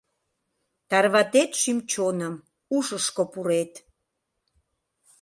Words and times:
Тарватет 0.89 1.51
шӱм-чоным, 1.61 2.35
Ушышко 2.75 3.23
пурет. 3.31 3.73